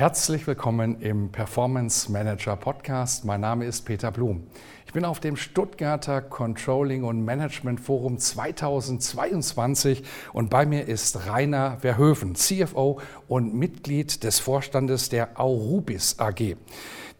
[0.00, 3.26] Herzlich willkommen im Performance Manager Podcast.
[3.26, 4.46] Mein Name ist Peter Blum.
[4.86, 11.76] Ich bin auf dem Stuttgarter Controlling und Management Forum 2022 und bei mir ist Rainer
[11.80, 16.56] Verhöfen, CFO und Mitglied des Vorstandes der Aurubis AG.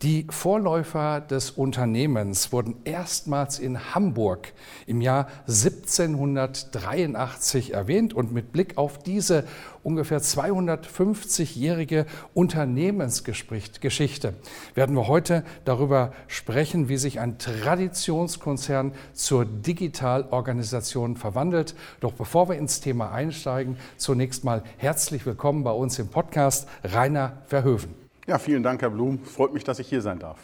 [0.03, 4.55] Die Vorläufer des Unternehmens wurden erstmals in Hamburg
[4.87, 9.45] im Jahr 1783 erwähnt und mit Blick auf diese
[9.83, 14.35] ungefähr 250-jährige Unternehmensgeschichte
[14.75, 21.75] werden wir heute darüber sprechen, wie sich ein Traditionskonzern zur Digitalorganisation verwandelt.
[22.01, 27.39] Doch bevor wir ins Thema einsteigen, zunächst mal herzlich willkommen bei uns im Podcast Rainer
[27.47, 27.95] Verhöven.
[28.27, 29.25] Ja, vielen Dank, Herr Blum.
[29.25, 30.39] Freut mich, dass ich hier sein darf.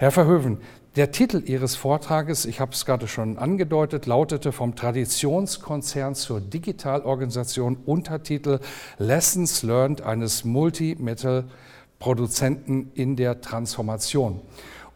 [0.00, 0.58] Herr Verhöven,
[0.94, 7.76] der Titel Ihres Vortrages, ich habe es gerade schon angedeutet, lautete vom Traditionskonzern zur Digitalorganisation
[7.84, 8.60] Untertitel
[8.98, 14.40] Lessons Learned eines Multimetal-Produzenten in der Transformation.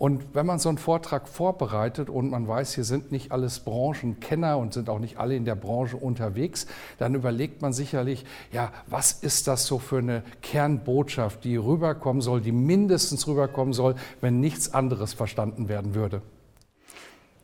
[0.03, 4.58] Und wenn man so einen Vortrag vorbereitet und man weiß, hier sind nicht alles Branchenkenner
[4.58, 6.67] und sind auch nicht alle in der Branche unterwegs,
[6.98, 12.41] dann überlegt man sicherlich, ja, was ist das so für eine Kernbotschaft, die rüberkommen soll,
[12.41, 16.20] die mindestens rüberkommen soll, wenn nichts anderes verstanden werden würde?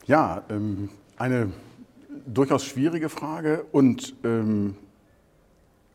[0.08, 1.52] Ja, ähm, eine
[2.26, 4.74] durchaus schwierige Frage und ähm,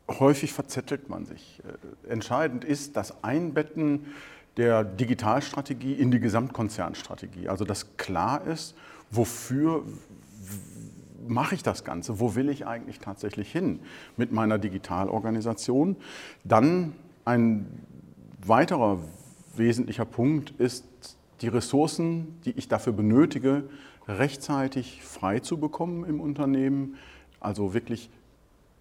[0.09, 1.61] häufig verzettelt man sich.
[2.07, 4.05] Äh, entscheidend ist das Einbetten
[4.57, 7.49] der Digitalstrategie in die Gesamtkonzernstrategie.
[7.49, 8.75] Also dass klar ist,
[9.09, 9.83] wofür
[11.27, 13.79] mache ich das Ganze, wo will ich eigentlich tatsächlich hin
[14.17, 15.95] mit meiner Digitalorganisation.
[16.43, 16.93] Dann
[17.25, 17.65] ein
[18.45, 18.99] weiterer
[19.55, 20.85] wesentlicher Punkt ist,
[21.41, 23.63] die Ressourcen, die ich dafür benötige,
[24.07, 26.95] rechtzeitig frei zu bekommen im Unternehmen.
[27.39, 28.09] Also wirklich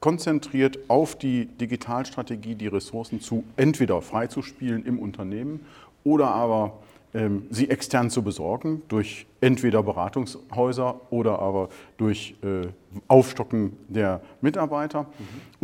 [0.02, 5.60] konzentriert auf die Digitalstrategie die Ressourcen zu entweder freizuspielen im Unternehmen
[6.02, 6.80] oder aber
[7.14, 11.68] ähm, sie extern zu besorgen durch entweder Beratungshäuser oder aber
[11.98, 12.66] durch äh,
[13.06, 15.02] Aufstocken der Mitarbeiter.
[15.02, 15.06] Mhm.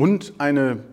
[0.02, 0.84] Und eine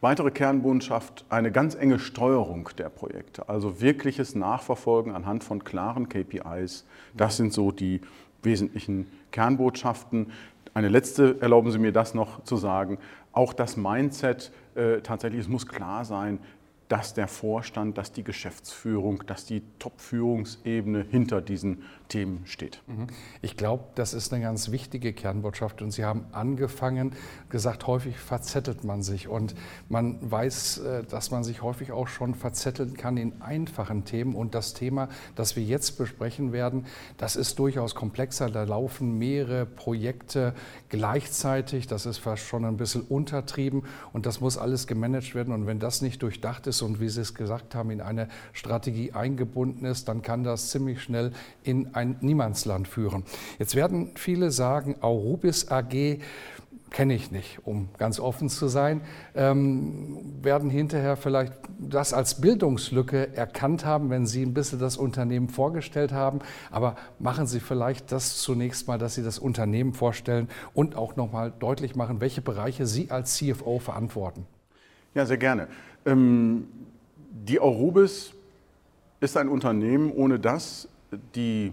[0.00, 6.84] weitere Kernbotschaft, eine ganz enge Steuerung der Projekte, also wirkliches Nachverfolgen anhand von klaren KPIs.
[7.16, 8.00] Das sind so die
[8.42, 10.32] wesentlichen Kernbotschaften.
[10.78, 12.98] Eine letzte, erlauben Sie mir das noch zu sagen,
[13.32, 16.38] auch das Mindset äh, tatsächlich, es muss klar sein,
[16.86, 22.80] dass der Vorstand, dass die Geschäftsführung, dass die Top-Führungsebene hinter diesen Themen steht.
[22.86, 23.06] Mhm.
[23.42, 25.82] Ich glaube, das ist eine ganz wichtige Kernbotschaft.
[25.82, 27.14] Und Sie haben angefangen,
[27.50, 29.28] gesagt, häufig verzettelt man sich.
[29.28, 29.54] Und
[29.88, 34.34] man weiß, äh, dass man sich häufig auch schon verzetteln kann in einfachen Themen.
[34.34, 36.86] Und das Thema, das wir jetzt besprechen werden,
[37.18, 38.50] das ist durchaus komplexer.
[38.50, 40.54] Da laufen mehrere Projekte
[40.88, 41.86] gleichzeitig.
[41.86, 43.82] Das ist fast schon ein bisschen untertrieben.
[44.12, 45.52] Und das muss alles gemanagt werden.
[45.52, 49.12] Und wenn das nicht durchdacht ist und wie Sie es gesagt haben, in eine Strategie
[49.12, 51.32] eingebunden ist, dann kann das ziemlich schnell
[51.62, 53.24] in ein Niemandsland führen.
[53.58, 56.20] Jetzt werden viele sagen, Aurubis AG
[56.90, 59.02] kenne ich nicht, um ganz offen zu sein,
[59.34, 65.48] ähm, werden hinterher vielleicht das als Bildungslücke erkannt haben, wenn Sie ein bisschen das Unternehmen
[65.48, 66.38] vorgestellt haben.
[66.70, 71.52] Aber machen Sie vielleicht das zunächst mal, dass Sie das Unternehmen vorstellen und auch nochmal
[71.58, 74.46] deutlich machen, welche Bereiche Sie als CFO verantworten.
[75.14, 75.68] Ja, sehr gerne.
[76.06, 76.68] Ähm,
[77.30, 78.32] die Aurubis
[79.20, 80.88] ist ein Unternehmen, ohne das
[81.34, 81.72] die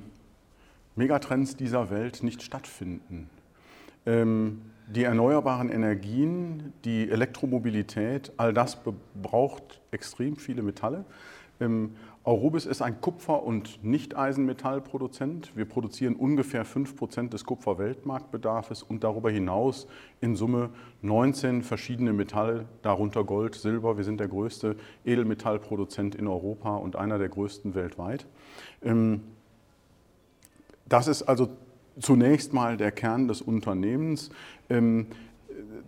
[0.96, 3.30] Megatrends dieser Welt nicht stattfinden.
[4.06, 8.78] Ähm, die erneuerbaren Energien, die Elektromobilität, all das
[9.22, 11.06] braucht extrem viele Metalle.
[11.60, 15.56] Ähm, Aurubis ist ein Kupfer- und Nicht-Eisenmetallproduzent.
[15.56, 19.88] Wir produzieren ungefähr 5% des Kupferweltmarktbedarfs und darüber hinaus
[20.22, 20.72] in Summe
[21.02, 23.98] 19 verschiedene Metalle, darunter Gold, Silber.
[23.98, 24.76] Wir sind der größte
[25.06, 28.26] Edelmetallproduzent in Europa und einer der größten weltweit.
[28.82, 29.22] Ähm,
[30.88, 31.50] das ist also
[32.00, 34.30] zunächst mal der Kern des Unternehmens.
[34.70, 35.08] Ähm,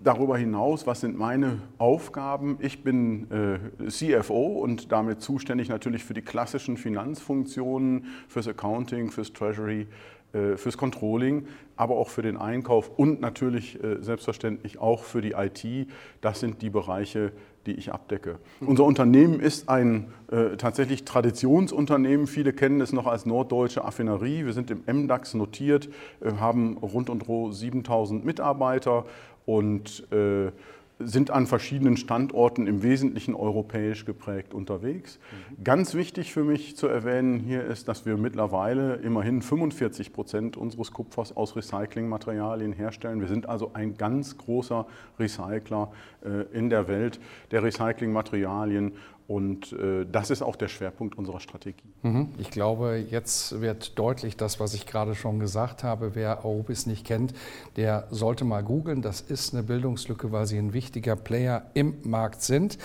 [0.04, 2.58] darüber hinaus, was sind meine Aufgaben?
[2.62, 9.34] Ich bin äh, CFO und damit zuständig natürlich für die klassischen Finanzfunktionen, fürs Accounting, fürs
[9.34, 9.88] Treasury,
[10.34, 15.32] äh, fürs Controlling, aber auch für den Einkauf und natürlich äh, selbstverständlich auch für die
[15.32, 15.90] IT.
[16.22, 17.32] Das sind die Bereiche,
[17.68, 18.40] die ich abdecke.
[18.62, 22.25] Unser Unternehmen ist ein äh, tatsächlich Traditionsunternehmen.
[22.25, 24.46] Viele kennen es noch als norddeutsche Affinerie.
[24.46, 25.90] Wir sind im MDAX notiert,
[26.22, 29.06] äh, haben rund und roh 7000 Mitarbeiter
[29.46, 30.52] und äh,
[31.00, 35.20] sind an verschiedenen Standorten im Wesentlichen europäisch geprägt unterwegs.
[35.60, 35.64] Mhm.
[35.64, 40.92] Ganz wichtig für mich zu erwähnen hier ist, dass wir mittlerweile immerhin 45 Prozent unseres
[40.92, 43.20] Kupfers aus Recyclingmaterialien herstellen.
[43.20, 44.88] Wir sind also ein ganz großer
[45.20, 45.92] Recycler
[46.26, 47.20] äh, in der Welt
[47.52, 48.94] der Recyclingmaterialien
[49.28, 51.84] und äh, das ist auch der Schwerpunkt unserer Strategie.
[52.02, 52.30] Mhm.
[52.38, 56.16] Ich glaube, jetzt wird deutlich das, was ich gerade schon gesagt habe.
[56.16, 57.34] Wer Aurubis nicht kennt,
[57.76, 59.02] der sollte mal googeln.
[59.02, 62.78] Das ist eine Bildungslücke, weil Sie ein wichtiger Player im Markt sind.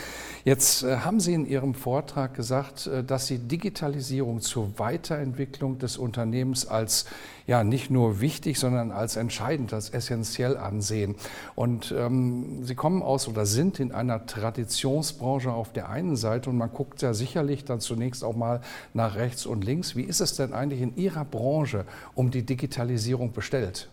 [0.45, 5.97] Jetzt äh, haben Sie in Ihrem Vortrag gesagt, äh, dass Sie Digitalisierung zur Weiterentwicklung des
[5.97, 7.07] Unternehmens als
[7.47, 11.17] ja nicht nur wichtig, sondern als entscheidend, als essentiell ansehen.
[11.55, 16.59] Und ähm, Sie kommen aus oder sind in einer Traditionsbranche auf der einen Seite und
[16.59, 18.61] man guckt ja sicherlich dann zunächst auch mal
[18.95, 19.97] nach rechts und links.
[19.97, 21.85] Wie ist es denn eigentlich in Ihrer Branche
[22.15, 23.89] um die Digitalisierung bestellt?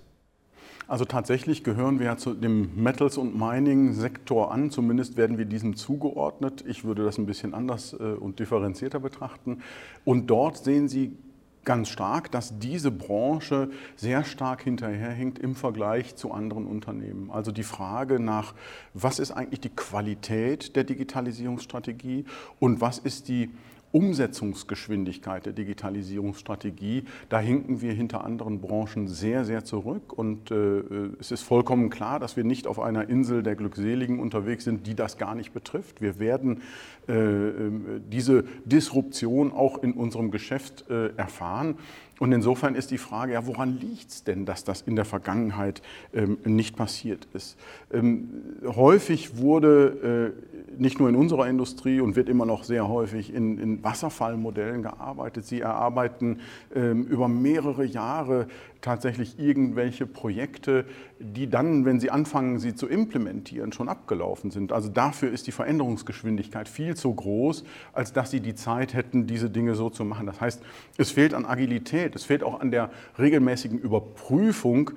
[0.89, 4.71] Also tatsächlich gehören wir ja zu dem Metals- und Mining-Sektor an.
[4.71, 6.63] Zumindest werden wir diesem zugeordnet.
[6.67, 9.61] Ich würde das ein bisschen anders äh, und differenzierter betrachten.
[10.03, 11.15] Und dort sehen Sie
[11.65, 17.29] ganz stark, dass diese Branche sehr stark hinterherhinkt im Vergleich zu anderen Unternehmen.
[17.31, 18.53] Also die Frage nach,
[18.93, 22.25] was ist eigentlich die Qualität der Digitalisierungsstrategie
[22.59, 23.49] und was ist die
[23.91, 30.13] Umsetzungsgeschwindigkeit der Digitalisierungsstrategie, da hinken wir hinter anderen Branchen sehr, sehr zurück.
[30.13, 30.81] Und äh,
[31.19, 34.95] es ist vollkommen klar, dass wir nicht auf einer Insel der Glückseligen unterwegs sind, die
[34.95, 36.01] das gar nicht betrifft.
[36.01, 41.75] Wir werden äh, äh diese Disruption auch in unserem Geschäft äh, erfahren.
[42.19, 45.81] Und insofern ist die Frage, ja, woran liegt es denn, dass das in der Vergangenheit
[46.13, 47.57] ähm, nicht passiert ist?
[47.91, 48.29] Ähm,
[48.65, 50.35] häufig wurde
[50.77, 54.83] äh, nicht nur in unserer Industrie und wird immer noch sehr häufig in, in Wasserfallmodellen
[54.83, 55.45] gearbeitet.
[55.45, 56.41] Sie erarbeiten
[56.75, 58.47] ähm, über mehrere Jahre
[58.81, 60.85] tatsächlich irgendwelche Projekte,
[61.19, 64.71] die dann, wenn sie anfangen, sie zu implementieren, schon abgelaufen sind.
[64.71, 69.49] Also dafür ist die Veränderungsgeschwindigkeit viel zu groß, als dass sie die Zeit hätten, diese
[69.49, 70.25] Dinge so zu machen.
[70.25, 70.61] Das heißt,
[70.97, 74.91] es fehlt an Agilität, es fehlt auch an der regelmäßigen Überprüfung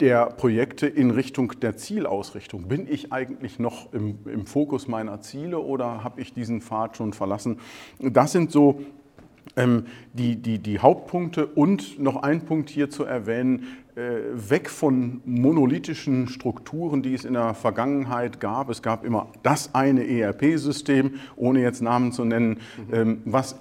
[0.00, 2.66] der Projekte in Richtung der Zielausrichtung.
[2.66, 7.12] Bin ich eigentlich noch im, im Fokus meiner Ziele oder habe ich diesen Pfad schon
[7.12, 7.60] verlassen?
[8.00, 8.80] Das sind so
[10.14, 14.00] die, die, die Hauptpunkte und noch ein Punkt hier zu erwähnen, äh,
[14.32, 18.70] weg von monolithischen Strukturen, die es in der Vergangenheit gab.
[18.70, 22.94] Es gab immer das eine ERP-System, ohne jetzt Namen zu nennen, mhm.
[22.94, 23.56] ähm, was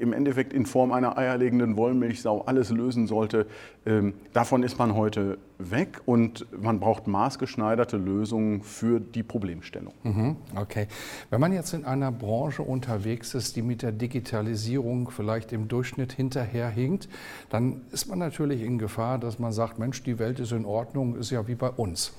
[0.00, 3.46] im Endeffekt in Form einer eierlegenden Wollmilchsau alles lösen sollte,
[3.84, 9.94] ähm, davon ist man heute weg und man braucht maßgeschneiderte Lösungen für die Problemstellung.
[10.02, 10.86] Mhm, okay.
[11.30, 16.12] Wenn man jetzt in einer Branche unterwegs ist, die mit der Digitalisierung vielleicht im Durchschnitt
[16.12, 17.08] hinterherhinkt,
[17.50, 21.16] dann ist man natürlich in Gefahr, dass man sagt, Mensch, die Welt ist in Ordnung,
[21.16, 22.12] ist ja wie bei uns.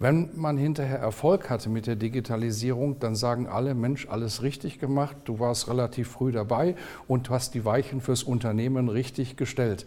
[0.00, 5.16] Wenn man hinterher Erfolg hatte mit der Digitalisierung, dann sagen alle, Mensch, alles richtig gemacht,
[5.24, 6.74] du warst relativ früh dabei
[7.06, 9.86] und hast die Weichen fürs Unternehmen richtig gestellt.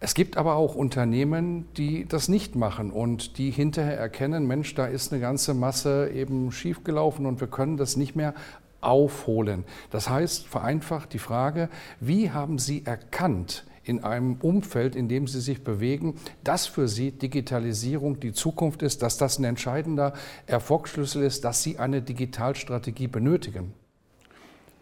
[0.00, 4.86] Es gibt aber auch Unternehmen, die das nicht machen und die hinterher erkennen, Mensch, da
[4.86, 8.34] ist eine ganze Masse eben schiefgelaufen und wir können das nicht mehr
[8.80, 9.62] aufholen.
[9.90, 11.68] Das heißt, vereinfacht die Frage,
[12.00, 17.12] wie haben Sie erkannt, in einem Umfeld, in dem sie sich bewegen, dass für sie
[17.12, 20.12] Digitalisierung die Zukunft ist, dass das ein entscheidender
[20.46, 23.74] Erfolgsschlüssel ist, dass sie eine Digitalstrategie benötigen?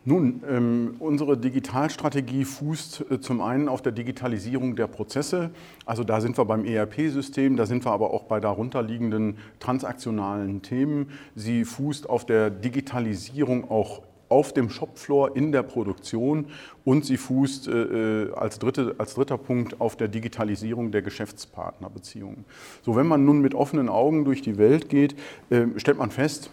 [0.07, 5.51] Nun, ähm, unsere Digitalstrategie fußt äh, zum einen auf der Digitalisierung der Prozesse.
[5.85, 11.11] Also da sind wir beim ERP-System, da sind wir aber auch bei darunterliegenden transaktionalen Themen.
[11.35, 16.47] Sie fußt auf der Digitalisierung auch auf dem Shopfloor in der Produktion
[16.85, 22.45] und sie fußt äh, äh, als, dritte, als dritter Punkt auf der Digitalisierung der Geschäftspartnerbeziehungen.
[22.83, 25.17] So, wenn man nun mit offenen Augen durch die Welt geht,
[25.51, 26.51] äh, stellt man fest,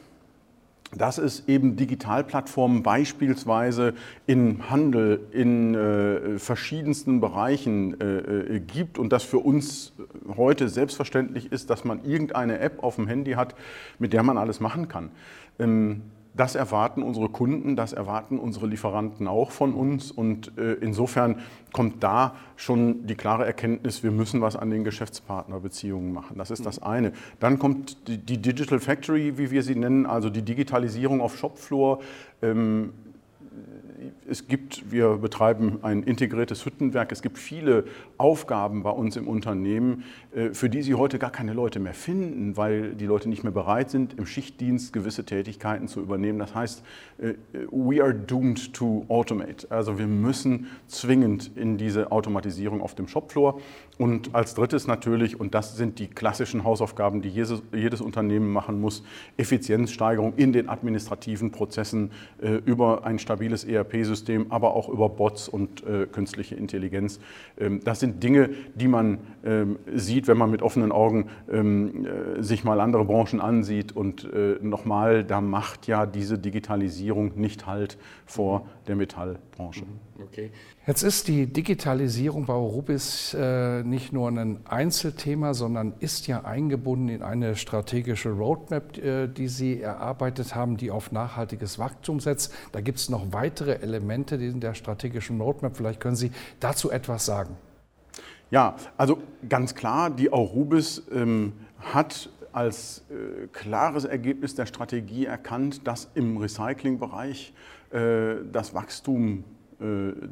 [0.95, 3.93] dass es eben Digitalplattformen beispielsweise
[4.25, 9.93] im Handel in äh, verschiedensten Bereichen äh, äh gibt und dass für uns
[10.37, 13.55] heute selbstverständlich ist, dass man irgendeine App auf dem Handy hat,
[13.99, 15.11] mit der man alles machen kann.
[15.59, 16.03] Ähm,
[16.37, 20.11] das erwarten unsere Kunden, das erwarten unsere Lieferanten auch von uns.
[20.11, 21.41] Und äh, insofern
[21.73, 26.37] kommt da schon die klare Erkenntnis, wir müssen was an den Geschäftspartnerbeziehungen machen.
[26.37, 27.11] Das ist das eine.
[27.39, 31.99] Dann kommt die, die Digital Factory, wie wir sie nennen, also die Digitalisierung auf Shopfloor.
[34.29, 37.85] Es gibt, wir betreiben ein integriertes Hüttenwerk, es gibt viele
[38.17, 40.03] Aufgaben bei uns im Unternehmen,
[40.35, 43.51] äh, für die Sie heute gar keine Leute mehr finden, weil die Leute nicht mehr
[43.51, 46.39] bereit sind, im Schichtdienst gewisse Tätigkeiten zu übernehmen.
[46.39, 46.83] Das heißt,
[47.17, 47.33] äh,
[47.71, 49.69] we are doomed to automate.
[49.71, 53.59] Also wir müssen zwingend in diese Automatisierung auf dem Shopfloor.
[53.97, 58.79] Und als drittes natürlich, und das sind die klassischen Hausaufgaben, die jedes, jedes Unternehmen machen
[58.79, 59.03] muss,
[59.37, 65.83] Effizienzsteigerung in den administrativen Prozessen äh, über ein stabiles ERP-System, aber auch über Bots und
[65.83, 67.19] äh, künstliche Intelligenz.
[67.59, 72.43] Ähm, das sind Dinge, die man ähm, sieht, wenn man mit offenen Augen ähm, äh,
[72.43, 73.95] sich mal andere Branchen ansieht.
[73.95, 79.85] Und äh, nochmal, da macht ja diese Digitalisierung nicht Halt vor der Metallbranche.
[79.85, 80.23] Mhm.
[80.23, 80.51] Okay.
[80.85, 87.09] Jetzt ist die Digitalisierung bei Eurobis äh, nicht nur ein Einzelthema, sondern ist ja eingebunden
[87.09, 92.53] in eine strategische Roadmap, äh, die Sie erarbeitet haben, die auf nachhaltiges Wachstum setzt.
[92.71, 95.77] Da gibt es noch weitere Elemente in der strategischen Roadmap.
[95.77, 97.57] Vielleicht können Sie dazu etwas sagen.
[98.49, 105.85] Ja, also ganz klar, die Aurubis ähm, hat als äh, klares Ergebnis der Strategie erkannt,
[105.85, 107.53] dass im Recyclingbereich
[107.91, 109.43] äh, das Wachstum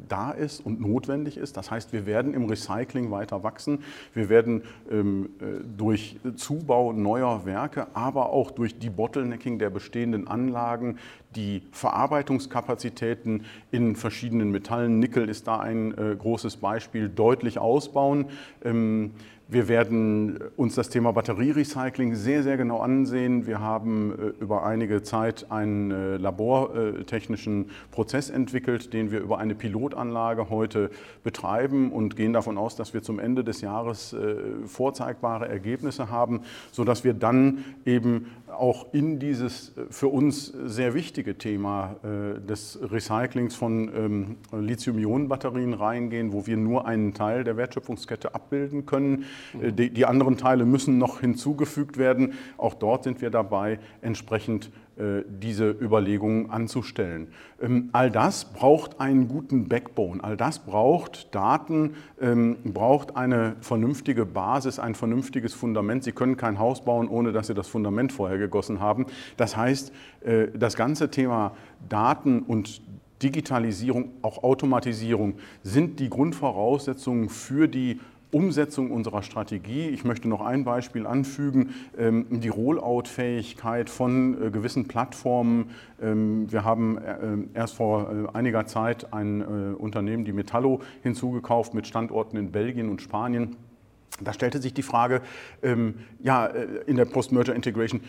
[0.08, 1.56] da ist und notwendig ist.
[1.56, 3.80] Das heißt, wir werden im Recycling weiter wachsen.
[4.12, 10.26] Wir werden ähm, äh, durch Zubau neuer Werke, aber auch durch die Bottlenecking der bestehenden
[10.26, 10.98] Anlagen
[11.36, 18.26] die Verarbeitungskapazitäten in verschiedenen Metallen, Nickel ist da ein äh, großes Beispiel, deutlich ausbauen.
[18.64, 19.12] Ähm,
[19.48, 23.46] wir werden uns das Thema Batterierecycling sehr, sehr genau ansehen.
[23.46, 29.54] Wir haben äh, über einige Zeit einen äh, labortechnischen Prozess entwickelt, den wir über eine
[29.54, 30.90] Pilotanlage heute
[31.22, 34.36] betreiben und gehen davon aus, dass wir zum Ende des Jahres äh,
[34.66, 36.40] vorzeigbare Ergebnisse haben,
[36.72, 38.26] sodass wir dann eben
[38.56, 46.46] auch in dieses für uns sehr wichtige Thema des Recyclings von ähm, Lithium-Ionen-Batterien reingehen, wo
[46.46, 49.24] wir nur einen Teil der Wertschöpfungskette abbilden können.
[49.60, 52.34] Äh, die, die, anderen Teile müssen noch hinzugefügt werden.
[52.56, 57.28] Auch dort sind wir dabei, entsprechend äh, diese Überlegungen anzustellen.
[57.60, 64.24] Ähm, all das braucht einen guten Backbone, all das braucht Daten, ähm, braucht eine vernünftige
[64.24, 66.02] Basis, ein vernünftiges Fundament.
[66.02, 69.04] Sie können kein Haus bauen, ohne dass Sie das Fundament vorher gegossen haben.
[69.36, 71.52] Das heißt, äh, das ganze Thema
[71.88, 72.80] Daten und
[73.22, 78.00] Digitalisierung, auch Automatisierung sind die Grundvoraussetzungen für die
[78.36, 79.88] Umsetzung unserer Strategie.
[79.88, 85.70] Ich möchte noch ein Beispiel anfügen, ähm, die Rollout-Fähigkeit von äh, gewissen Plattformen.
[86.02, 89.42] Ähm, wir haben äh, erst vor äh, einiger Zeit ein
[89.76, 93.56] Unternehmen, die Metallo, hinzugekauft mit Standorten in Belgien und Spanien.
[94.20, 95.22] Da stellte sich die Frage,
[95.62, 98.02] ähm, ja, in der Post-Merger Integration,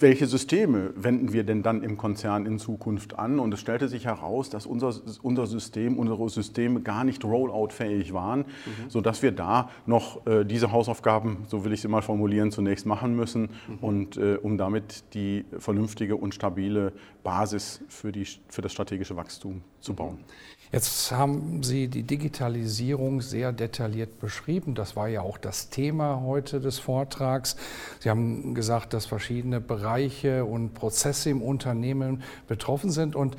[0.00, 3.38] welche Systeme wenden wir denn dann im Konzern in Zukunft an?
[3.38, 8.40] Und es stellte sich heraus, dass unser, unser System, unsere Systeme gar nicht rollout-fähig waren,
[8.40, 8.44] mhm.
[8.90, 13.14] sodass wir da noch äh, diese Hausaufgaben, so will ich sie mal formulieren, zunächst machen
[13.14, 13.78] müssen, mhm.
[13.80, 16.92] und äh, um damit die vernünftige und stabile
[17.22, 20.18] Basis für, die, für das strategische Wachstum zu bauen.
[20.72, 24.76] Jetzt haben Sie die Digitalisierung sehr detailliert beschrieben.
[24.76, 27.56] Das war ja auch das Thema heute des Vortrags.
[27.98, 33.16] Sie haben gesagt, dass verschiedene Bereiche und Prozesse im Unternehmen betroffen sind.
[33.16, 33.36] Und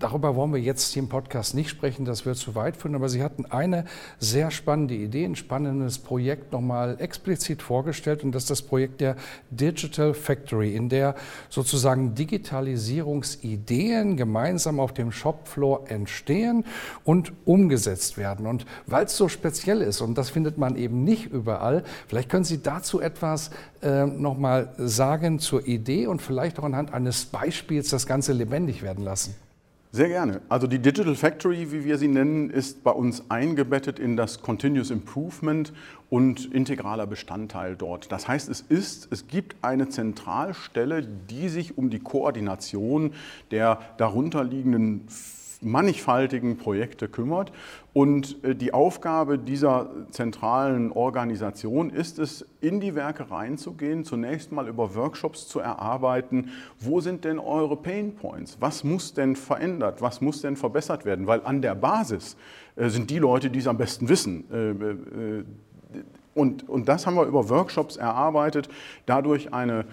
[0.00, 3.10] Darüber wollen wir jetzt hier im Podcast nicht sprechen, das wird zu weit führen, aber
[3.10, 3.84] Sie hatten eine
[4.18, 9.16] sehr spannende Idee, ein spannendes Projekt nochmal explizit vorgestellt und das ist das Projekt der
[9.50, 11.16] Digital Factory, in der
[11.50, 16.64] sozusagen Digitalisierungsideen gemeinsam auf dem Shopfloor entstehen
[17.04, 18.46] und umgesetzt werden.
[18.46, 22.44] Und weil es so speziell ist und das findet man eben nicht überall, vielleicht können
[22.44, 23.50] Sie dazu etwas
[23.82, 29.04] äh, nochmal sagen zur Idee und vielleicht auch anhand eines Beispiels das Ganze lebendig werden
[29.04, 29.34] lassen.
[29.92, 30.40] Sehr gerne.
[30.48, 34.92] Also die Digital Factory, wie wir sie nennen, ist bei uns eingebettet in das Continuous
[34.92, 35.72] Improvement
[36.08, 38.12] und integraler Bestandteil dort.
[38.12, 43.14] Das heißt, es ist, es gibt eine Zentralstelle, die sich um die Koordination
[43.50, 45.08] der darunterliegenden
[45.60, 47.52] mannigfaltigen Projekte kümmert.
[47.92, 54.68] Und äh, die Aufgabe dieser zentralen Organisation ist es, in die Werke reinzugehen, zunächst mal
[54.68, 58.58] über Workshops zu erarbeiten, wo sind denn eure Pain Points?
[58.60, 60.02] Was muss denn verändert?
[60.02, 61.26] Was muss denn verbessert werden?
[61.26, 62.36] Weil an der Basis
[62.76, 64.44] äh, sind die Leute, die es am besten wissen.
[64.52, 65.44] Äh,
[66.34, 68.68] und, und das haben wir über Workshops erarbeitet,
[69.04, 69.84] dadurch eine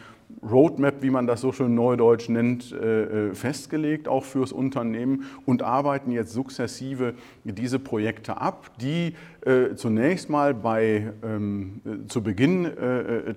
[0.44, 5.64] Roadmap, wie man das so schön neudeutsch nennt, äh, äh, festgelegt, auch fürs Unternehmen und
[5.64, 9.16] arbeiten jetzt sukzessive diese Projekte ab, die
[9.46, 12.70] äh, zunächst mal bei, ähm, zu Beginn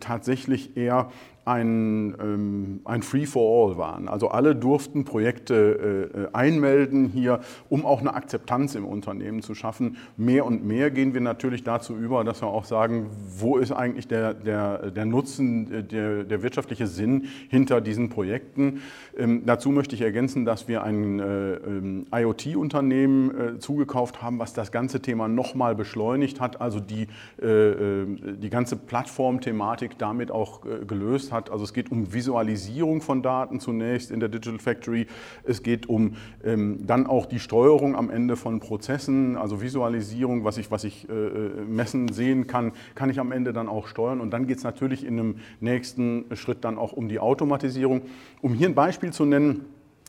[0.00, 1.10] tatsächlich eher
[1.50, 4.08] ein, ähm, ein Free-for-all waren.
[4.08, 9.96] Also alle durften Projekte äh, einmelden hier, um auch eine Akzeptanz im Unternehmen zu schaffen.
[10.16, 14.06] Mehr und mehr gehen wir natürlich dazu über, dass wir auch sagen, wo ist eigentlich
[14.06, 18.82] der, der, der Nutzen, der, der wirtschaftliche Sinn hinter diesen Projekten.
[19.18, 24.52] Ähm, dazu möchte ich ergänzen, dass wir ein äh, ähm, IoT-Unternehmen äh, zugekauft haben, was
[24.52, 27.08] das ganze Thema nochmal beschleunigt hat, also die,
[27.42, 31.50] äh, äh, die ganze Plattformthematik damit auch äh, gelöst hat hat.
[31.50, 35.06] Also es geht um Visualisierung von Daten zunächst in der Digital Factory.
[35.44, 40.58] Es geht um ähm, dann auch die Steuerung am Ende von Prozessen, also Visualisierung, was
[40.58, 44.20] ich, was ich äh, äh messen, sehen kann, kann ich am Ende dann auch steuern.
[44.20, 48.02] Und dann geht es natürlich in einem nächsten Schritt dann auch um die Automatisierung.
[48.40, 49.64] Um hier ein Beispiel zu nennen,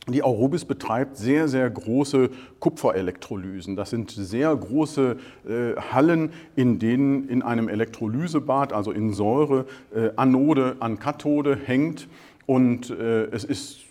[0.08, 3.76] die Aurubis betreibt sehr, sehr große Kupferelektrolysen.
[3.76, 5.18] Das sind sehr große
[5.48, 12.08] äh, Hallen, in denen in einem Elektrolysebad, also in Säure, äh, Anode an Kathode hängt.
[12.48, 13.82] Und äh, es ist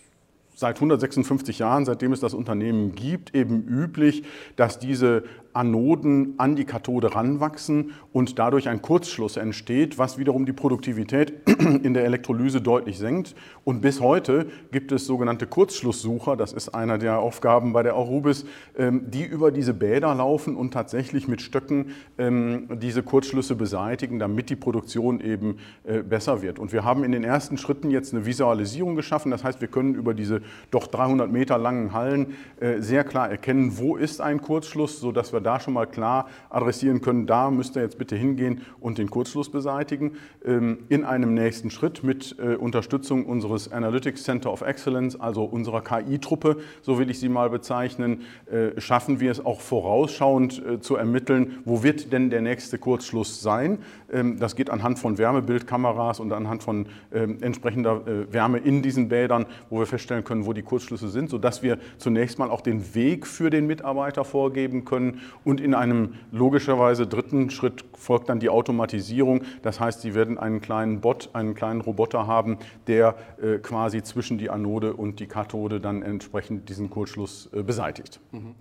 [0.53, 4.23] seit 156 Jahren, seitdem es das Unternehmen gibt, eben üblich,
[4.57, 5.23] dass diese
[5.53, 11.33] Anoden an die Kathode ranwachsen und dadurch ein Kurzschluss entsteht, was wiederum die Produktivität
[11.83, 13.35] in der Elektrolyse deutlich senkt.
[13.63, 18.45] Und bis heute gibt es sogenannte Kurzschlusssucher, das ist einer der Aufgaben bei der Aurubis,
[18.77, 24.49] ähm, die über diese Bäder laufen und tatsächlich mit Stöcken ähm, diese Kurzschlüsse beseitigen, damit
[24.49, 26.59] die Produktion eben äh, besser wird.
[26.59, 29.95] Und wir haben in den ersten Schritten jetzt eine Visualisierung geschaffen, das heißt, wir können
[29.95, 34.99] über diese doch 300 Meter langen Hallen äh, sehr klar erkennen, wo ist ein Kurzschluss,
[34.99, 38.97] sodass wir da schon mal klar adressieren können, da müsst ihr jetzt bitte hingehen und
[38.97, 40.13] den Kurzschluss beseitigen.
[40.45, 45.81] Ähm, in einem nächsten Schritt mit äh, Unterstützung unseres Analytics Center of Excellence, also unserer
[45.81, 48.21] KI-Truppe, so will ich sie mal bezeichnen,
[48.51, 53.41] äh, schaffen wir es auch vorausschauend äh, zu ermitteln, wo wird denn der nächste Kurzschluss
[53.41, 53.79] sein.
[54.11, 59.45] Ähm, das geht anhand von Wärmebildkameras und anhand von ähm, entsprechender Wärme in diesen Bädern,
[59.69, 63.27] wo wir feststellen können, wo die Kurzschlüsse sind, sodass wir zunächst mal auch den Weg
[63.27, 69.41] für den Mitarbeiter vorgeben können und in einem logischerweise dritten Schritt folgt dann die Automatisierung.
[69.61, 74.37] Das heißt, Sie werden einen kleinen Bot, einen kleinen Roboter haben, der äh, quasi zwischen
[74.37, 78.19] die Anode und die Kathode dann entsprechend diesen Kurzschluss äh, beseitigt.
[78.31, 78.55] Mhm.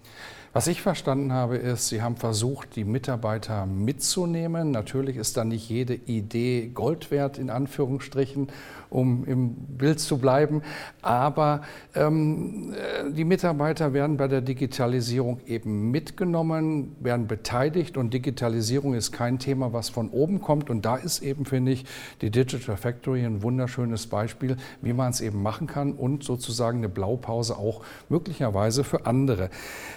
[0.53, 4.73] Was ich verstanden habe, ist, Sie haben versucht, die Mitarbeiter mitzunehmen.
[4.73, 8.49] Natürlich ist da nicht jede Idee Gold wert, in Anführungsstrichen,
[8.91, 10.63] um im Bild zu bleiben.
[11.01, 11.63] Aber
[11.95, 19.13] ähm, äh, die Mitarbeiter werden bei der Digitalisierung eben mitgenommen, werden beteiligt und Digitalisierung ist
[19.13, 20.69] kein Thema, was von oben kommt.
[20.69, 21.85] Und da ist eben, finde ich,
[22.21, 26.89] die Digital Factory ein wunderschönes Beispiel, wie man es eben machen kann und sozusagen eine
[26.89, 29.51] Blaupause auch möglicherweise für andere.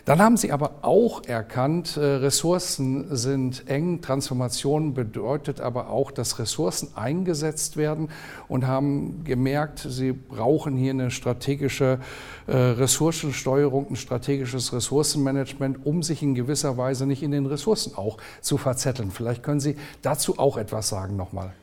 [0.05, 6.39] Dann haben Sie aber auch erkannt, äh, Ressourcen sind eng, Transformation bedeutet aber auch, dass
[6.39, 8.09] Ressourcen eingesetzt werden
[8.47, 8.82] und haben
[9.23, 11.99] gemerkt, Sie brauchen hier eine strategische
[12.47, 18.17] äh, Ressourcensteuerung, ein strategisches Ressourcenmanagement, um sich in gewisser Weise nicht in den Ressourcen auch
[18.41, 19.11] zu verzetteln.
[19.11, 21.53] Vielleicht können Sie dazu auch etwas sagen nochmal.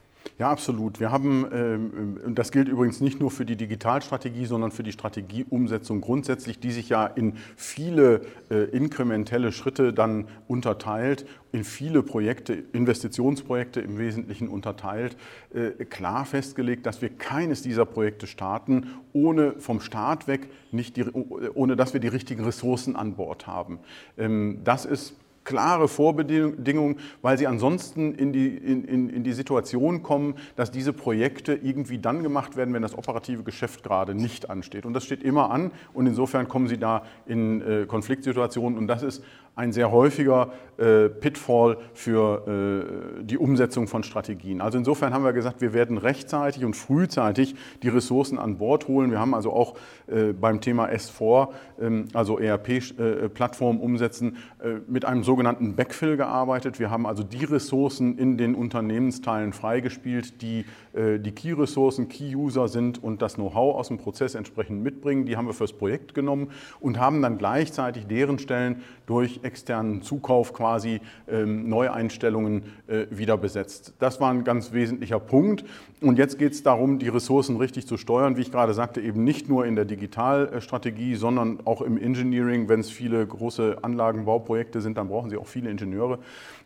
[0.41, 1.01] Ja, absolut.
[1.01, 4.93] Wir haben, ähm, und das gilt übrigens nicht nur für die Digitalstrategie, sondern für die
[4.93, 12.55] Strategieumsetzung grundsätzlich, die sich ja in viele äh, inkrementelle Schritte dann unterteilt, in viele Projekte,
[12.55, 15.19] Investitionsprojekte im Wesentlichen unterteilt,
[15.53, 21.05] äh, klar festgelegt, dass wir keines dieser Projekte starten, ohne vom Start weg, nicht die,
[21.05, 23.79] ohne dass wir die richtigen Ressourcen an Bord haben.
[24.17, 30.03] Ähm, das ist klare Vorbedingungen, weil sie ansonsten in die, in, in, in die Situation
[30.03, 34.87] kommen, dass diese Projekte irgendwie dann gemacht werden, wenn das operative Geschäft gerade nicht ansteht.
[34.87, 39.03] Und das steht immer an und insofern kommen sie da in äh, Konfliktsituationen und das
[39.03, 39.25] ist
[39.57, 44.63] ein sehr häufiger äh, Pitfall für äh, die Umsetzung von Strategien.
[44.63, 49.11] Also insofern haben wir gesagt, wir werden rechtzeitig und frühzeitig die Ressourcen an Bord holen.
[49.11, 49.75] Wir haben also auch
[50.07, 54.39] äh, beim Thema S4, ähm, also ERP-Plattform umsetzen,
[54.87, 56.79] mit einem sogenannten Backfill gearbeitet.
[56.79, 63.23] Wir haben also die Ressourcen in den Unternehmensteilen freigespielt, die die Key-Ressourcen, Key-User sind und
[63.23, 65.25] das Know-how aus dem Prozess entsprechend mitbringen.
[65.25, 70.53] Die haben wir fürs Projekt genommen und haben dann gleichzeitig deren Stellen durch externen Zukauf
[70.53, 73.95] quasi ähm, Neueinstellungen äh, wieder besetzt.
[73.99, 75.65] Das war ein ganz wesentlicher Punkt.
[76.01, 79.25] Und jetzt geht es darum, die Ressourcen richtig zu steuern, wie ich gerade sagte, eben
[79.25, 82.69] nicht nur in der Digitalstrategie, sondern auch im Engineering.
[82.69, 86.19] Wenn es viele große Anlagenbauprojekte sind, dann brauchen Sie auch viele Ingenieure,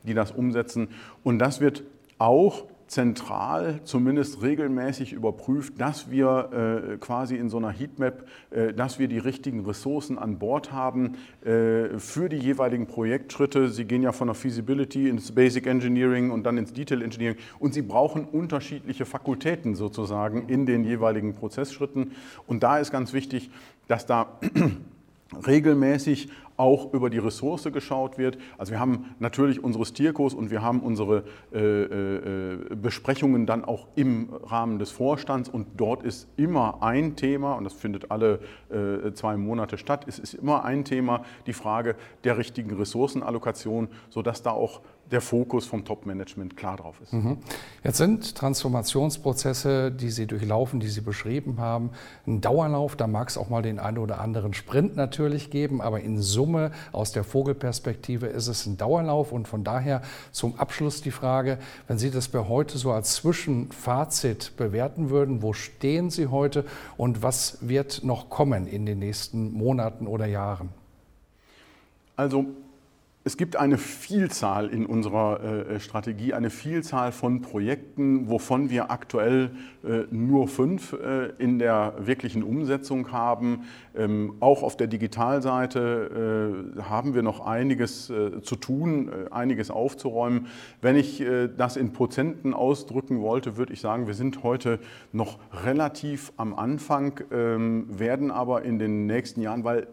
[0.05, 0.89] die das umsetzen.
[1.23, 1.83] Und das wird
[2.19, 9.01] auch zentral zumindest regelmäßig überprüft, dass wir äh, quasi in so einer Heatmap, äh, dass
[9.01, 13.69] wir die richtigen Ressourcen an Bord haben äh, für die jeweiligen Projektschritte.
[13.69, 17.75] Sie gehen ja von der Feasibility ins Basic Engineering und dann ins Detail Engineering und
[17.75, 22.13] Sie brauchen unterschiedliche Fakultäten sozusagen in den jeweiligen Prozessschritten.
[22.47, 23.51] Und da ist ganz wichtig,
[23.89, 24.39] dass da
[25.47, 28.39] regelmäßig auch über die Ressource geschaut wird.
[28.59, 33.89] Also wir haben natürlich unsere Stierkurs und wir haben unsere äh, äh, Besprechungen dann auch
[33.97, 38.41] im Rahmen des Vorstands und dort ist immer ein Thema, und das findet alle
[38.71, 44.43] äh, zwei Monate statt, es ist immer ein Thema die Frage der richtigen Ressourcenallokation, sodass
[44.43, 47.13] da auch der Fokus vom Top-Management klar drauf ist.
[47.13, 47.39] Mhm.
[47.83, 51.91] Jetzt sind Transformationsprozesse, die Sie durchlaufen, die Sie beschrieben haben,
[52.27, 52.97] ein Dauerlauf.
[52.97, 56.73] Da mag es auch mal den einen oder anderen Sprint natürlich geben, aber in Summe
[56.93, 59.33] aus der Vogelperspektive ist es ein Dauerlauf.
[59.33, 64.57] Und von daher zum Abschluss die Frage, wenn Sie das bei heute so als Zwischenfazit
[64.57, 66.65] bewerten würden, wo stehen Sie heute
[66.97, 70.71] und was wird noch kommen in den nächsten Monaten oder Jahren?
[72.17, 72.47] Also
[73.27, 79.51] es gibt eine Vielzahl in unserer äh, Strategie, eine Vielzahl von Projekten, wovon wir aktuell
[79.83, 83.63] äh, nur fünf äh, in der wirklichen Umsetzung haben.
[83.97, 89.71] Ähm, auch auf der Digitalseite äh, haben wir noch einiges äh, zu tun, äh, einiges
[89.71, 90.49] aufzuräumen.
[90.83, 91.25] Wenn ich
[91.57, 94.79] das in Prozenten ausdrücken wollte, würde ich sagen, wir sind heute
[95.13, 99.87] noch relativ am Anfang, ähm, werden aber in den nächsten Jahren, weil äh,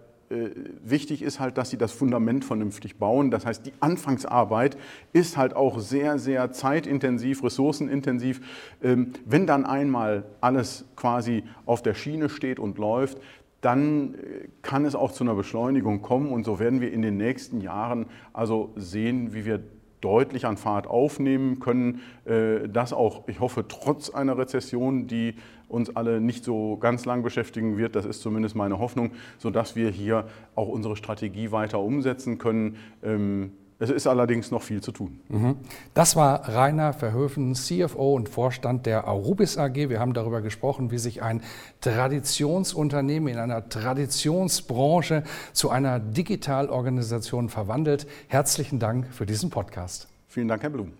[0.83, 3.31] wichtig ist halt, dass sie das Fundament vernünftig bauen.
[3.31, 4.77] Das heißt, die Anfangsarbeit
[5.13, 8.41] ist halt auch sehr, sehr zeitintensiv, ressourcenintensiv.
[8.81, 13.19] Ähm, wenn dann einmal alles quasi auf der Schiene steht und läuft,
[13.61, 17.17] dann äh, kann es auch zu einer Beschleunigung kommen und so werden wir in den
[17.17, 19.61] nächsten Jahren also sehen, wie wir
[20.01, 22.01] deutlich an Fahrt aufnehmen können.
[22.25, 25.35] Äh, das auch, ich hoffe, trotz einer Rezession, die
[25.71, 27.95] uns alle nicht so ganz lang beschäftigen wird.
[27.95, 32.77] Das ist zumindest meine Hoffnung, sodass wir hier auch unsere Strategie weiter umsetzen können.
[33.03, 35.19] Ähm, es ist allerdings noch viel zu tun.
[35.29, 35.55] Mhm.
[35.95, 39.89] Das war Rainer Verhöfen, CFO und Vorstand der Arubis AG.
[39.89, 41.41] Wir haben darüber gesprochen, wie sich ein
[41.81, 48.05] Traditionsunternehmen in einer Traditionsbranche zu einer Digitalorganisation verwandelt.
[48.27, 50.07] Herzlichen Dank für diesen Podcast.
[50.27, 50.93] Vielen Dank, Herr Blum.